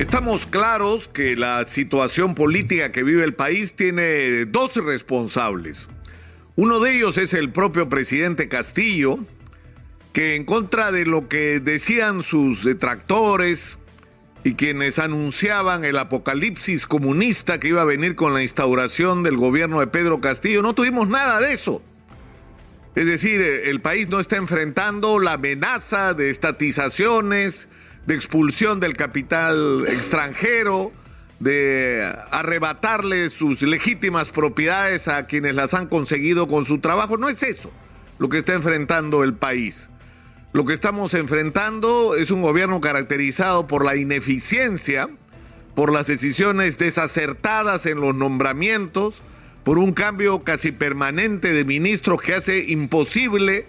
Estamos 0.00 0.46
claros 0.46 1.08
que 1.08 1.36
la 1.36 1.62
situación 1.68 2.34
política 2.34 2.90
que 2.90 3.02
vive 3.02 3.22
el 3.22 3.34
país 3.34 3.74
tiene 3.74 4.46
dos 4.46 4.74
responsables. 4.76 5.90
Uno 6.56 6.80
de 6.80 6.96
ellos 6.96 7.18
es 7.18 7.34
el 7.34 7.52
propio 7.52 7.90
presidente 7.90 8.48
Castillo, 8.48 9.18
que 10.14 10.36
en 10.36 10.46
contra 10.46 10.90
de 10.90 11.04
lo 11.04 11.28
que 11.28 11.60
decían 11.60 12.22
sus 12.22 12.64
detractores 12.64 13.78
y 14.42 14.54
quienes 14.54 14.98
anunciaban 14.98 15.84
el 15.84 15.98
apocalipsis 15.98 16.86
comunista 16.86 17.60
que 17.60 17.68
iba 17.68 17.82
a 17.82 17.84
venir 17.84 18.16
con 18.16 18.32
la 18.32 18.40
instauración 18.40 19.22
del 19.22 19.36
gobierno 19.36 19.80
de 19.80 19.86
Pedro 19.86 20.22
Castillo, 20.22 20.62
no 20.62 20.74
tuvimos 20.74 21.08
nada 21.08 21.40
de 21.40 21.52
eso. 21.52 21.82
Es 22.94 23.06
decir, 23.06 23.42
el 23.42 23.82
país 23.82 24.08
no 24.08 24.18
está 24.18 24.38
enfrentando 24.38 25.18
la 25.18 25.34
amenaza 25.34 26.14
de 26.14 26.30
estatizaciones, 26.30 27.68
de 28.06 28.14
expulsión 28.14 28.80
del 28.80 28.94
capital 28.94 29.84
extranjero, 29.88 30.92
de 31.38 32.14
arrebatarle 32.30 33.30
sus 33.30 33.62
legítimas 33.62 34.28
propiedades 34.28 35.08
a 35.08 35.26
quienes 35.26 35.54
las 35.54 35.74
han 35.74 35.86
conseguido 35.86 36.46
con 36.46 36.64
su 36.64 36.78
trabajo. 36.78 37.16
No 37.16 37.28
es 37.28 37.42
eso 37.42 37.70
lo 38.18 38.28
que 38.28 38.38
está 38.38 38.52
enfrentando 38.52 39.24
el 39.24 39.34
país. 39.34 39.88
Lo 40.52 40.64
que 40.64 40.74
estamos 40.74 41.14
enfrentando 41.14 42.14
es 42.16 42.30
un 42.30 42.42
gobierno 42.42 42.80
caracterizado 42.80 43.66
por 43.66 43.84
la 43.84 43.96
ineficiencia, 43.96 45.08
por 45.74 45.92
las 45.92 46.08
decisiones 46.08 46.76
desacertadas 46.76 47.86
en 47.86 48.00
los 48.00 48.14
nombramientos, 48.14 49.22
por 49.64 49.78
un 49.78 49.92
cambio 49.92 50.42
casi 50.42 50.72
permanente 50.72 51.52
de 51.52 51.64
ministros 51.64 52.20
que 52.20 52.34
hace 52.34 52.64
imposible 52.68 53.66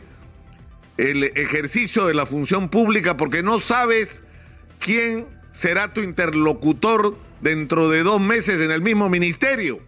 el 1.02 1.24
ejercicio 1.36 2.06
de 2.06 2.14
la 2.14 2.28
función 2.28 2.70
pública 2.70 3.18
porque 3.18 3.42
no 3.42 3.60
sabes 3.60 4.24
quién 4.80 5.26
será 5.50 5.94
tu 5.94 6.02
interlocutor 6.02 7.18
dentro 7.42 7.90
de 7.90 8.04
dos 8.04 8.22
meses 8.22 8.62
en 8.62 8.70
el 8.70 8.82
mismo 8.82 9.10
ministerio. 9.10 9.80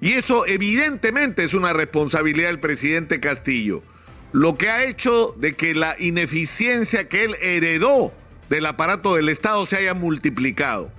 Y 0.00 0.12
eso 0.12 0.46
evidentemente 0.46 1.42
es 1.42 1.54
una 1.54 1.72
responsabilidad 1.72 2.48
del 2.48 2.60
presidente 2.60 3.18
Castillo. 3.18 3.82
Lo 4.30 4.56
que 4.56 4.70
ha 4.70 4.84
hecho 4.84 5.34
de 5.38 5.54
que 5.54 5.74
la 5.74 5.96
ineficiencia 5.98 7.08
que 7.08 7.24
él 7.24 7.34
heredó 7.40 8.12
del 8.48 8.66
aparato 8.66 9.16
del 9.16 9.28
Estado 9.28 9.66
se 9.66 9.76
haya 9.76 9.94
multiplicado. 9.94 10.92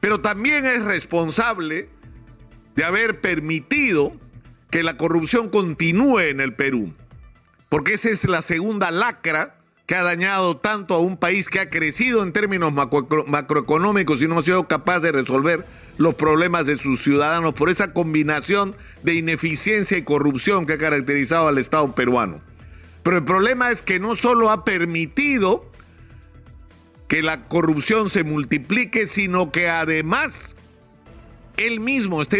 Pero 0.00 0.20
también 0.20 0.66
es 0.66 0.82
responsable 0.82 1.88
de 2.74 2.84
haber 2.84 3.20
permitido 3.20 4.12
que 4.70 4.82
la 4.82 4.96
corrupción 4.96 5.50
continúe 5.50 6.20
en 6.20 6.40
el 6.40 6.54
Perú. 6.54 6.92
Porque 7.70 7.94
esa 7.94 8.10
es 8.10 8.28
la 8.28 8.42
segunda 8.42 8.90
lacra 8.90 9.54
que 9.86 9.94
ha 9.94 10.02
dañado 10.02 10.56
tanto 10.56 10.94
a 10.94 10.98
un 10.98 11.16
país 11.16 11.48
que 11.48 11.60
ha 11.60 11.70
crecido 11.70 12.22
en 12.22 12.32
términos 12.32 12.72
macroeconómicos 12.72 14.22
y 14.22 14.28
no 14.28 14.38
ha 14.38 14.42
sido 14.42 14.68
capaz 14.68 15.00
de 15.00 15.12
resolver 15.12 15.64
los 15.96 16.16
problemas 16.16 16.66
de 16.66 16.76
sus 16.76 17.00
ciudadanos 17.02 17.54
por 17.54 17.70
esa 17.70 17.92
combinación 17.92 18.76
de 19.02 19.14
ineficiencia 19.14 19.96
y 19.96 20.02
corrupción 20.02 20.66
que 20.66 20.74
ha 20.74 20.78
caracterizado 20.78 21.46
al 21.46 21.58
Estado 21.58 21.94
peruano. 21.94 22.40
Pero 23.04 23.18
el 23.18 23.24
problema 23.24 23.70
es 23.70 23.82
que 23.82 24.00
no 24.00 24.16
solo 24.16 24.50
ha 24.50 24.64
permitido 24.64 25.64
que 27.06 27.22
la 27.22 27.48
corrupción 27.48 28.08
se 28.08 28.24
multiplique, 28.24 29.06
sino 29.06 29.52
que 29.52 29.68
además 29.68 30.56
él 31.56 31.78
mismo 31.78 32.20
está 32.20 32.36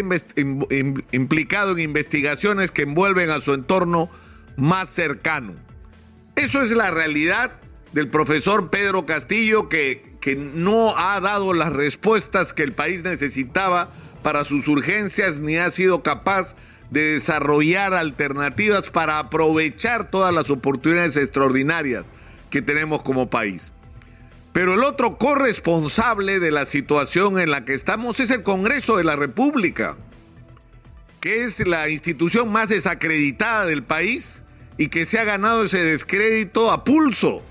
implicado 1.11 1.71
en 1.71 1.79
investigaciones 1.79 2.71
que 2.71 2.83
envuelven 2.83 3.29
a 3.29 3.39
su 3.39 3.53
entorno 3.53 4.09
más 4.55 4.89
cercano. 4.89 5.53
Eso 6.35 6.61
es 6.61 6.71
la 6.71 6.91
realidad 6.91 7.51
del 7.93 8.07
profesor 8.07 8.69
Pedro 8.69 9.05
Castillo 9.05 9.69
que, 9.69 10.15
que 10.21 10.35
no 10.35 10.97
ha 10.97 11.19
dado 11.19 11.53
las 11.53 11.73
respuestas 11.73 12.53
que 12.53 12.63
el 12.63 12.73
país 12.73 13.03
necesitaba 13.03 13.91
para 14.23 14.43
sus 14.43 14.67
urgencias 14.67 15.39
ni 15.39 15.57
ha 15.57 15.69
sido 15.69 16.03
capaz 16.03 16.55
de 16.89 17.13
desarrollar 17.13 17.93
alternativas 17.93 18.89
para 18.89 19.19
aprovechar 19.19 20.09
todas 20.09 20.33
las 20.33 20.49
oportunidades 20.49 21.17
extraordinarias 21.17 22.05
que 22.49 22.61
tenemos 22.61 23.01
como 23.01 23.29
país. 23.29 23.71
Pero 24.53 24.73
el 24.73 24.83
otro 24.83 25.17
corresponsable 25.17 26.39
de 26.39 26.51
la 26.51 26.65
situación 26.65 27.39
en 27.39 27.51
la 27.51 27.63
que 27.63 27.73
estamos 27.73 28.19
es 28.19 28.31
el 28.31 28.43
Congreso 28.43 28.97
de 28.97 29.05
la 29.05 29.15
República, 29.15 29.95
que 31.21 31.43
es 31.43 31.65
la 31.65 31.87
institución 31.87 32.51
más 32.51 32.67
desacreditada 32.67 33.65
del 33.65 33.83
país 33.83 34.43
y 34.81 34.87
que 34.87 35.05
se 35.05 35.19
ha 35.19 35.23
ganado 35.23 35.65
ese 35.65 35.83
descrédito 35.83 36.71
a 36.71 36.83
pulso, 36.83 37.43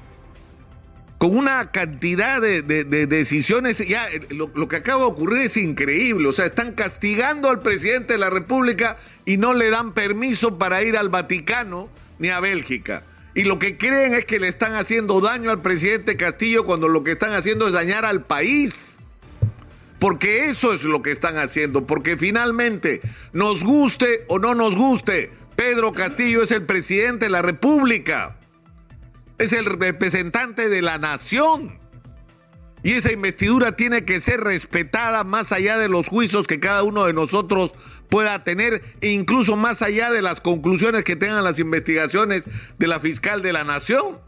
con 1.16 1.36
una 1.36 1.70
cantidad 1.70 2.40
de, 2.40 2.62
decisiones. 3.06 3.78
Ya 3.86 4.04
lo, 4.30 4.50
lo, 4.52 4.66
que 4.66 4.74
acaba 4.74 5.04
de 5.04 5.10
ocurrir 5.10 5.42
es 5.44 5.56
increíble. 5.56 6.26
O 6.26 6.32
sea, 6.32 6.46
están 6.46 6.72
castigando 6.72 7.48
al 7.48 7.62
presidente 7.62 8.14
de 8.14 8.18
la 8.18 8.30
República 8.30 8.96
y 9.24 9.36
no 9.36 9.54
le 9.54 9.70
dan 9.70 9.92
permiso 9.94 10.58
para 10.58 10.82
ir 10.82 10.96
al 10.96 11.08
Vaticano 11.08 11.88
ni 12.18 12.30
a 12.30 12.40
Bélgica. 12.40 13.04
Y 13.36 13.44
lo 13.44 13.60
que 13.60 13.78
creen 13.78 14.14
es 14.14 14.24
que 14.24 14.40
le 14.40 14.48
están 14.48 14.74
haciendo 14.74 15.20
daño 15.20 15.52
al 15.52 15.62
presidente 15.62 16.16
Castillo 16.16 16.64
cuando 16.64 16.88
lo 16.88 17.04
que 17.04 17.12
están 17.12 17.32
haciendo 17.32 17.68
es 17.68 17.74
dañar 17.74 18.04
al 18.04 18.24
país. 18.24 18.98
Porque 20.00 20.46
eso 20.46 20.72
es 20.72 20.82
lo 20.82 21.00
que 21.00 21.12
están 21.12 21.36
haciendo. 21.36 21.86
Porque 21.86 22.16
finalmente, 22.16 23.02
nos 23.32 23.62
guste 23.62 24.24
o 24.26 24.40
no 24.40 24.56
nos 24.56 24.74
guste, 24.74 25.30
Pedro 25.60 25.92
Castillo 25.92 26.42
es 26.42 26.52
el 26.52 26.64
presidente 26.64 27.26
de 27.26 27.30
la 27.30 27.42
República. 27.42 28.38
Es 29.36 29.52
el 29.52 29.66
representante 29.66 30.70
de 30.70 30.80
la 30.80 30.96
nación. 30.96 31.78
Y 32.82 32.92
esa 32.92 33.12
investidura 33.12 33.72
tiene 33.72 34.06
que 34.06 34.20
ser 34.20 34.40
respetada 34.40 35.22
más 35.22 35.52
allá 35.52 35.76
de 35.76 35.90
los 35.90 36.08
juicios 36.08 36.46
que 36.46 36.60
cada 36.60 36.82
uno 36.82 37.04
de 37.04 37.12
nosotros 37.12 37.74
pueda 38.08 38.42
tener, 38.42 38.82
e 39.02 39.10
incluso 39.10 39.54
más 39.54 39.82
allá 39.82 40.10
de 40.10 40.22
las 40.22 40.40
conclusiones 40.40 41.04
que 41.04 41.14
tengan 41.14 41.44
las 41.44 41.58
investigaciones 41.58 42.44
de 42.78 42.86
la 42.86 42.98
fiscal 42.98 43.42
de 43.42 43.52
la 43.52 43.62
nación. 43.62 44.18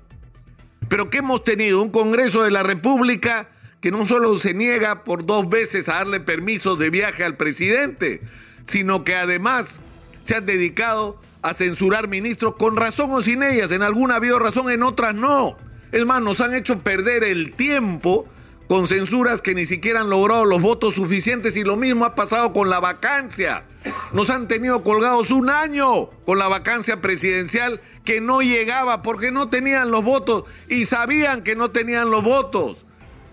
Pero 0.91 1.09
que 1.09 1.21
hemos 1.21 1.45
tenido 1.45 1.81
un 1.81 1.89
Congreso 1.89 2.43
de 2.43 2.51
la 2.51 2.63
República 2.63 3.49
que 3.81 3.91
no 3.91 4.05
solo 4.05 4.39
se 4.39 4.53
niega 4.53 5.03
por 5.03 5.25
dos 5.25 5.49
veces 5.49 5.89
a 5.89 5.95
darle 5.95 6.21
permiso 6.21 6.77
de 6.77 6.91
viaje 6.91 7.25
al 7.25 7.39
presidente, 7.39 8.21
sino 8.67 9.03
que 9.03 9.17
además 9.17 9.81
se 10.25 10.37
han 10.37 10.47
dedicado 10.47 11.21
a 11.43 11.55
censurar 11.55 12.09
ministros 12.09 12.55
con 12.57 12.77
razón 12.77 13.11
o 13.13 13.23
sin 13.23 13.43
ellas. 13.43 13.73
En 13.73 13.83
alguna 13.83 14.17
habido 14.17 14.39
razón, 14.39 14.71
en 14.71 14.83
otras 14.83 15.15
no. 15.15 15.57
Es 15.91 16.07
más, 16.07 16.23
nos 16.23 16.41
han 16.41 16.55
hecho 16.55 16.79
perder 16.79 17.25
el 17.25 17.53
tiempo 17.53 18.27
con 18.69 18.89
censuras 18.89 19.43
que 19.43 19.55
ni 19.55 19.67
siquiera 19.67 20.01
han 20.01 20.09
logrado 20.09 20.47
los 20.47 20.63
votos 20.63 20.95
suficientes 20.95 21.57
y 21.57 21.65
lo 21.65 21.77
mismo 21.77 22.05
ha 22.05 22.15
pasado 22.15 22.53
con 22.53 22.71
la 22.71 22.81
vacancia. 22.81 23.65
Nos 24.13 24.31
han 24.31 24.49
tenido 24.49 24.83
colgados 24.83 25.31
un 25.31 25.51
año 25.51 26.07
con 26.25 26.39
la 26.39 26.49
vacancia 26.49 27.01
presidencial 27.01 27.81
que 28.05 28.21
no 28.21 28.41
llegaba 28.41 29.03
porque 29.03 29.33
no 29.33 29.51
tenían 29.51 29.91
los 29.91 30.03
votos 30.03 30.45
y 30.69 30.87
sabían 30.87 31.43
que 31.43 31.57
no 31.57 31.71
tenían 31.71 32.11
los 32.11 32.23
votos. 32.23 32.87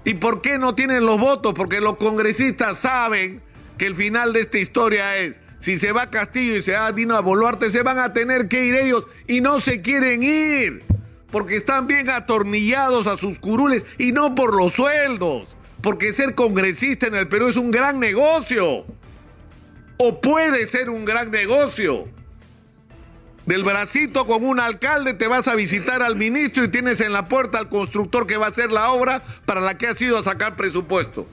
¿Y 0.03 0.15
por 0.15 0.41
qué 0.41 0.57
no 0.57 0.75
tienen 0.75 1.05
los 1.05 1.19
votos? 1.19 1.53
Porque 1.53 1.81
los 1.81 1.97
congresistas 1.97 2.79
saben 2.79 3.41
que 3.77 3.85
el 3.85 3.95
final 3.95 4.33
de 4.33 4.41
esta 4.41 4.57
historia 4.57 5.17
es 5.17 5.39
si 5.59 5.77
se 5.77 5.91
va 5.91 6.09
Castillo 6.09 6.55
y 6.55 6.61
se 6.61 6.73
va 6.73 6.91
Dino 6.91 7.21
Boluarte, 7.21 7.69
se 7.69 7.83
van 7.83 7.99
a 7.99 8.13
tener 8.13 8.47
que 8.47 8.65
ir 8.65 8.75
ellos 8.75 9.07
y 9.27 9.41
no 9.41 9.59
se 9.59 9.81
quieren 9.81 10.23
ir. 10.23 10.83
Porque 11.31 11.57
están 11.57 11.85
bien 11.85 12.09
atornillados 12.09 13.05
a 13.05 13.17
sus 13.17 13.39
curules 13.39 13.85
y 13.97 14.13
no 14.13 14.33
por 14.33 14.55
los 14.55 14.73
sueldos. 14.73 15.55
Porque 15.81 16.13
ser 16.13 16.33
congresista 16.33 17.07
en 17.07 17.15
el 17.15 17.27
Perú 17.27 17.47
es 17.47 17.57
un 17.57 17.71
gran 17.71 17.99
negocio. 17.99 18.85
O 19.97 20.21
puede 20.21 20.65
ser 20.65 20.89
un 20.89 21.05
gran 21.05 21.29
negocio. 21.29 22.07
Del 23.45 23.63
bracito 23.63 24.25
con 24.25 24.45
un 24.45 24.59
alcalde 24.59 25.13
te 25.13 25.27
vas 25.27 25.47
a 25.47 25.55
visitar 25.55 26.01
al 26.01 26.15
ministro 26.15 26.63
y 26.63 26.69
tienes 26.69 27.01
en 27.01 27.13
la 27.13 27.27
puerta 27.27 27.57
al 27.57 27.67
constructor 27.67 28.25
que 28.25 28.37
va 28.37 28.45
a 28.45 28.49
hacer 28.49 28.71
la 28.71 28.91
obra 28.91 29.21
para 29.45 29.59
la 29.59 29.77
que 29.77 29.87
has 29.87 30.01
ido 30.01 30.17
a 30.17 30.23
sacar 30.23 30.55
presupuesto. 30.55 31.27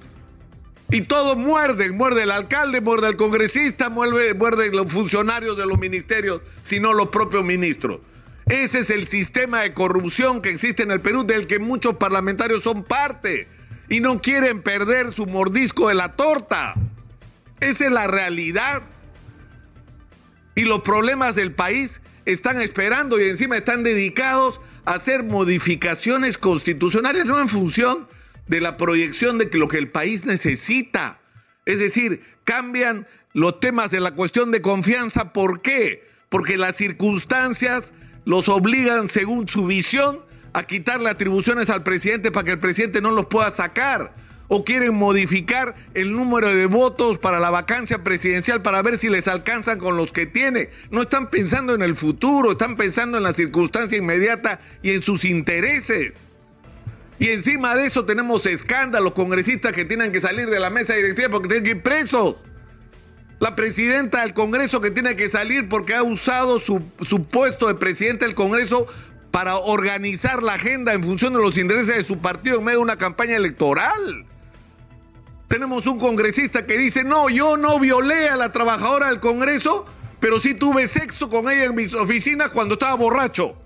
Y 0.91 1.03
todos 1.03 1.37
muerden, 1.37 1.97
muerde 1.97 2.23
el 2.23 2.31
alcalde, 2.31 2.81
muerde 2.81 3.09
el 3.09 3.17
congresista, 3.17 3.91
muerde, 3.91 4.71
los 4.71 4.93
funcionarios 4.93 5.57
de 5.57 5.67
los 5.67 5.79
ministerios, 5.79 6.43
sino 6.63 6.95
los 6.95 7.09
propios 7.09 7.45
ministros. 7.45 8.01
Ese 8.47 8.81
es 8.81 8.91
el 8.91 9.09
sistema 9.09 9.63
de 9.63 9.75
corrupción 9.75 10.41
que 10.41 10.51
existe 10.51 10.85
en 10.85 10.93
el 10.93 11.01
Perú, 11.01 11.25
del 11.27 11.49
que 11.49 11.59
muchos 11.59 11.97
parlamentarios 11.97 12.63
son 12.63 12.85
parte 12.85 13.49
y 13.89 13.99
no 13.99 14.21
quieren 14.21 14.63
perder 14.63 15.13
su 15.13 15.27
mordisco 15.27 15.89
de 15.89 15.95
la 15.95 16.15
torta. 16.15 16.75
Esa 17.59 17.87
es 17.87 17.91
la 17.91 18.07
realidad. 18.07 18.83
Y 20.55 20.63
los 20.63 20.83
problemas 20.83 21.35
del 21.35 21.53
país 21.53 22.01
están 22.25 22.61
esperando 22.61 23.21
y 23.21 23.29
encima 23.29 23.57
están 23.57 23.83
dedicados 23.83 24.61
a 24.85 24.95
hacer 24.95 25.25
modificaciones 25.25 26.39
constitucionales, 26.39 27.25
no 27.25 27.41
en 27.41 27.49
función 27.49 28.07
de 28.49 28.61
la 28.61 28.77
proyección 28.77 29.39
de 29.39 29.51
que 29.51 29.59
lo 29.59 29.69
que 29.69 29.79
el 29.79 29.91
país 29.91 30.25
necesita. 30.25 31.21
Es 31.65 31.81
decir, 31.81 32.23
cambian 32.45 33.07
los 33.33 33.61
temas 33.61 33.91
de 33.91 34.01
la 34.01 34.13
cuestión 34.13 34.51
de 34.51 34.63
confianza. 34.63 35.33
¿Por 35.33 35.61
qué? 35.61 36.09
Porque 36.29 36.57
las 36.57 36.77
circunstancias 36.77 37.93
los 38.25 38.49
obligan, 38.49 39.09
según 39.09 39.49
su 39.49 39.67
visión, 39.67 40.21
a 40.53 40.63
quitarle 40.65 41.11
atribuciones 41.11 41.71
al 41.71 41.83
presidente 41.83 42.33
para 42.33 42.45
que 42.45 42.53
el 42.53 42.59
presidente 42.59 43.01
no 43.01 43.11
los 43.11 43.27
pueda 43.27 43.51
sacar. 43.51 44.15
o 44.49 44.65
quieren 44.65 44.95
modificar 44.95 45.75
el 45.95 46.13
número 46.13 46.55
de 46.55 46.67
votos 46.67 47.19
para 47.19 47.41
la 47.41 47.51
vacancia 47.51 48.05
presidencial 48.05 48.63
para 48.63 48.81
ver 48.81 48.97
si 48.97 49.09
les 49.09 49.27
alcanzan 49.27 49.77
con 49.77 49.97
los 49.97 50.13
que 50.13 50.25
tiene. 50.25 50.71
No 50.93 51.03
están 51.03 51.31
pensando 51.31 51.75
en 51.75 51.83
el 51.83 51.97
futuro, 51.97 52.53
están 52.53 52.77
pensando 52.77 53.17
en 53.17 53.25
la 53.25 53.33
circunstancia 53.33 53.99
inmediata 53.99 54.61
y 54.83 54.91
en 54.91 55.03
sus 55.03 55.25
intereses. 55.25 56.27
Y 57.19 57.31
encima 57.31 57.75
de 57.75 57.87
eso 57.87 58.05
tenemos 58.05 58.45
escándalos, 58.47 59.13
congresistas 59.13 59.73
que 59.73 59.85
tienen 59.85 60.13
que 60.13 60.21
salir 60.21 60.51
de 60.51 60.61
la 60.61 60.71
mesa 60.71 60.95
directiva 60.95 61.31
porque 61.31 61.49
tienen 61.49 61.65
que 61.65 61.71
ir 61.71 61.83
presos. 61.83 62.37
La 63.39 63.55
presidenta 63.55 64.23
del 64.23 64.35
Congreso 64.35 64.81
que 64.81 64.91
tiene 64.91 65.17
que 65.17 65.29
salir 65.29 65.69
porque 65.69 65.95
ha 65.95 66.03
usado 66.03 66.59
su, 66.59 66.83
su 67.03 67.25
puesto 67.25 67.69
de 67.69 67.75
presidente 67.75 68.25
del 68.25 68.35
Congreso 68.35 68.87
para 69.31 69.57
organizar 69.57 70.43
la 70.43 70.55
agenda 70.55 70.95
en 70.95 71.03
función 71.03 71.33
de 71.35 71.41
los 71.41 71.59
intereses 71.59 71.97
de 71.97 72.05
su 72.05 72.19
partido 72.19 72.59
en 72.59 72.65
medio 72.65 72.79
de 72.79 72.85
una 72.85 72.97
campaña 72.97 73.37
electoral. 73.37 74.25
Tenemos 75.49 75.87
un 75.87 75.99
congresista 75.99 76.67
que 76.67 76.77
dice, 76.77 77.05
no, 77.05 77.29
yo 77.29 77.57
no 77.57 77.79
violé 77.79 78.29
a 78.29 78.37
la 78.37 78.53
trabajadora 78.53 79.09
del 79.09 79.21
Congreso, 79.21 79.87
pero 80.19 80.41
sí 80.41 80.55
tuve 80.55 80.89
sexo 80.89 81.29
con 81.29 81.51
ella 81.51 81.65
en 81.65 81.75
mis 81.75 81.95
oficinas 81.95 82.49
cuando 82.49 82.75
estaba 82.75 82.95
borracho 82.95 83.57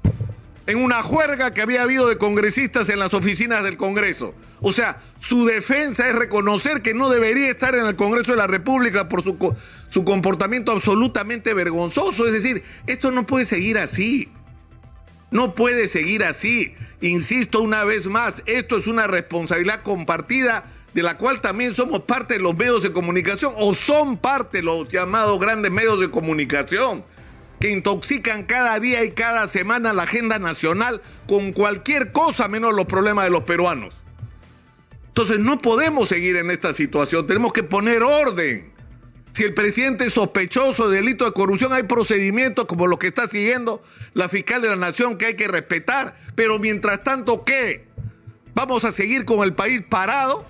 en 0.71 0.79
una 0.79 1.03
juerga 1.03 1.53
que 1.53 1.63
había 1.63 1.83
habido 1.83 2.09
de 2.09 2.17
congresistas 2.17 2.89
en 2.89 2.99
las 2.99 3.15
oficinas 3.15 3.65
del 3.65 3.77
Congreso. 3.77 4.35
O 4.61 4.73
sea, 4.73 4.99
su 5.19 5.45
defensa 5.45 6.09
es 6.09 6.15
reconocer 6.15 6.83
que 6.83 6.95
no 6.95 7.09
debería 7.09 7.49
estar 7.49 7.75
en 7.75 7.87
el 7.87 7.97
Congreso 7.97 8.33
de 8.33 8.39
la 8.39 8.47
República 8.47 9.09
por 9.09 9.23
su, 9.23 9.55
su 9.89 10.05
comportamiento 10.05 10.73
absolutamente 10.73 11.55
vergonzoso. 11.55 12.27
Es 12.27 12.33
decir, 12.33 12.63
esto 12.87 13.11
no 13.11 13.27
puede 13.27 13.47
seguir 13.47 13.79
así. 13.79 14.31
No 15.31 15.55
puede 15.55 15.89
seguir 15.89 16.25
así. 16.25 16.75
Insisto 17.01 17.61
una 17.61 17.85
vez 17.85 18.07
más, 18.07 18.43
esto 18.47 18.79
es 18.79 18.87
una 18.87 19.07
responsabilidad 19.07 19.83
compartida 19.83 20.65
de 20.95 21.03
la 21.03 21.17
cual 21.17 21.41
también 21.41 21.75
somos 21.75 22.01
parte 22.01 22.35
de 22.35 22.41
los 22.41 22.57
medios 22.57 22.83
de 22.83 22.93
comunicación 22.93 23.55
o 23.57 23.75
son 23.75 24.19
parte 24.19 24.63
los 24.63 24.89
llamados 24.89 25.39
grandes 25.39 25.71
medios 25.71 26.01
de 26.01 26.11
comunicación 26.11 27.05
que 27.61 27.71
intoxican 27.71 28.45
cada 28.45 28.81
día 28.81 29.05
y 29.05 29.11
cada 29.11 29.47
semana 29.47 29.93
la 29.93 30.05
agenda 30.05 30.39
nacional 30.39 31.03
con 31.29 31.53
cualquier 31.53 32.11
cosa 32.11 32.49
menos 32.49 32.75
los 32.75 32.87
problemas 32.87 33.27
de 33.27 33.31
los 33.31 33.43
peruanos. 33.43 33.95
Entonces 35.09 35.39
no 35.39 35.59
podemos 35.59 36.09
seguir 36.09 36.37
en 36.37 36.51
esta 36.51 36.73
situación, 36.73 37.27
tenemos 37.27 37.53
que 37.53 37.63
poner 37.63 38.03
orden. 38.03 38.73
Si 39.33 39.45
el 39.45 39.55
presidente 39.55 40.07
es 40.07 40.15
sospechoso 40.15 40.89
de 40.89 40.97
delito 40.97 41.25
de 41.25 41.33
corrupción, 41.33 41.73
hay 41.73 41.85
procedimientos 41.85 42.65
como 42.65 42.87
los 42.87 42.99
que 42.99 43.09
está 43.09 43.29
siguiendo 43.29 43.83
la 44.15 44.29
fiscal 44.29 44.63
de 44.63 44.69
la 44.69 44.77
nación 44.77 45.19
que 45.19 45.27
hay 45.27 45.35
que 45.35 45.47
respetar. 45.47 46.17
Pero 46.35 46.59
mientras 46.59 47.05
tanto, 47.05 47.45
¿qué? 47.45 47.87
¿Vamos 48.55 48.85
a 48.85 48.93
seguir 48.93 49.25
con 49.25 49.45
el 49.45 49.55
país 49.55 49.83
parado? 49.89 50.45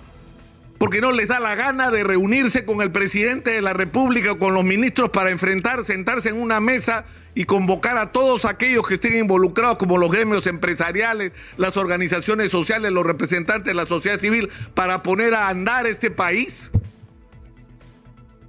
Porque 0.81 0.99
no 0.99 1.11
les 1.11 1.27
da 1.27 1.39
la 1.39 1.53
gana 1.53 1.91
de 1.91 2.03
reunirse 2.03 2.65
con 2.65 2.81
el 2.81 2.91
presidente 2.91 3.51
de 3.51 3.61
la 3.61 3.71
República 3.71 4.31
o 4.31 4.39
con 4.39 4.55
los 4.55 4.63
ministros 4.63 5.11
para 5.11 5.29
enfrentar, 5.29 5.83
sentarse 5.83 6.29
en 6.29 6.41
una 6.41 6.59
mesa 6.59 7.05
y 7.35 7.43
convocar 7.43 7.99
a 7.99 8.11
todos 8.11 8.45
aquellos 8.45 8.87
que 8.87 8.95
estén 8.95 9.15
involucrados, 9.15 9.77
como 9.77 9.99
los 9.99 10.11
gremios 10.11 10.47
empresariales, 10.47 11.33
las 11.55 11.77
organizaciones 11.77 12.49
sociales, 12.49 12.91
los 12.91 13.05
representantes 13.05 13.65
de 13.65 13.75
la 13.75 13.85
sociedad 13.85 14.17
civil, 14.17 14.49
para 14.73 15.03
poner 15.03 15.35
a 15.35 15.49
andar 15.49 15.85
este 15.85 16.09
país? 16.09 16.71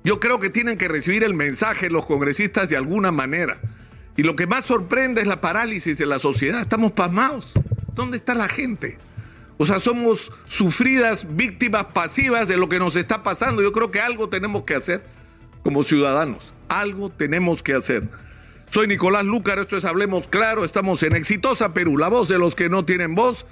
Yo 0.02 0.18
creo 0.18 0.40
que 0.40 0.48
tienen 0.48 0.78
que 0.78 0.88
recibir 0.88 1.24
el 1.24 1.34
mensaje 1.34 1.90
los 1.90 2.06
congresistas 2.06 2.66
de 2.70 2.78
alguna 2.78 3.12
manera. 3.12 3.60
Y 4.16 4.22
lo 4.22 4.36
que 4.36 4.46
más 4.46 4.64
sorprende 4.64 5.20
es 5.20 5.26
la 5.26 5.42
parálisis 5.42 5.98
de 5.98 6.06
la 6.06 6.18
sociedad. 6.18 6.62
Estamos 6.62 6.92
pasmados. 6.92 7.52
¿Dónde 7.94 8.16
está 8.16 8.34
la 8.34 8.48
gente? 8.48 8.96
O 9.58 9.66
sea, 9.66 9.78
somos 9.80 10.32
sufridas 10.46 11.26
víctimas 11.36 11.86
pasivas 11.86 12.48
de 12.48 12.56
lo 12.56 12.68
que 12.68 12.78
nos 12.78 12.96
está 12.96 13.22
pasando. 13.22 13.62
Yo 13.62 13.72
creo 13.72 13.90
que 13.90 14.00
algo 14.00 14.28
tenemos 14.28 14.62
que 14.64 14.74
hacer 14.74 15.04
como 15.62 15.84
ciudadanos. 15.84 16.52
Algo 16.68 17.10
tenemos 17.10 17.62
que 17.62 17.74
hacer. 17.74 18.08
Soy 18.70 18.86
Nicolás 18.86 19.24
Lúcar, 19.24 19.58
esto 19.58 19.76
es 19.76 19.84
Hablemos 19.84 20.26
Claro, 20.28 20.64
estamos 20.64 21.02
en 21.02 21.14
Exitosa 21.14 21.74
Perú, 21.74 21.98
la 21.98 22.08
voz 22.08 22.28
de 22.28 22.38
los 22.38 22.54
que 22.54 22.70
no 22.70 22.86
tienen 22.86 23.14
voz. 23.14 23.44